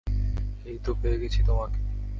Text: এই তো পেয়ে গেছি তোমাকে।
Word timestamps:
এই 0.65 0.77
তো 0.85 0.91
পেয়ে 1.01 1.19
গেছি 1.19 1.39
তোমাকে। 1.43 1.79